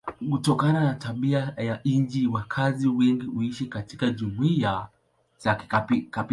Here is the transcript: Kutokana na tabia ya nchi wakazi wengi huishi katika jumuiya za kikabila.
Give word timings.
Kutokana 0.31 0.79
na 0.83 0.93
tabia 0.93 1.53
ya 1.57 1.79
nchi 1.85 2.27
wakazi 2.27 2.87
wengi 2.87 3.25
huishi 3.25 3.65
katika 3.65 4.09
jumuiya 4.09 4.87
za 5.37 5.55
kikabila. 5.55 6.27